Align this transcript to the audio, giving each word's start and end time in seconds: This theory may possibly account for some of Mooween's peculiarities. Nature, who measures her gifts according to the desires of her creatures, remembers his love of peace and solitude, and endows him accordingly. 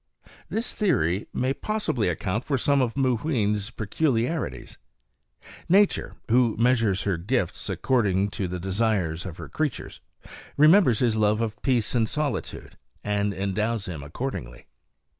This 0.49 0.73
theory 0.73 1.27
may 1.31 1.53
possibly 1.53 2.09
account 2.09 2.43
for 2.43 2.57
some 2.57 2.81
of 2.81 2.97
Mooween's 2.97 3.69
peculiarities. 3.69 4.79
Nature, 5.69 6.15
who 6.27 6.57
measures 6.57 7.03
her 7.03 7.17
gifts 7.17 7.69
according 7.69 8.31
to 8.31 8.47
the 8.47 8.59
desires 8.59 9.27
of 9.27 9.37
her 9.37 9.47
creatures, 9.47 9.99
remembers 10.57 10.97
his 10.97 11.17
love 11.17 11.39
of 11.39 11.61
peace 11.61 11.93
and 11.93 12.09
solitude, 12.09 12.79
and 13.03 13.31
endows 13.31 13.85
him 13.85 14.01
accordingly. 14.01 14.65